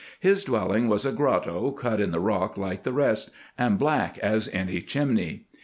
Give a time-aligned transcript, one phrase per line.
[0.19, 4.47] His dwelling was a grotto cut in the rock like the rest, and black as
[4.51, 5.45] any chimney.